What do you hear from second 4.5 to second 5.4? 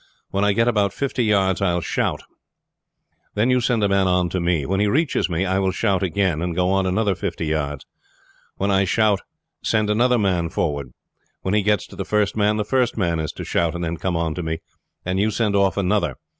When he reaches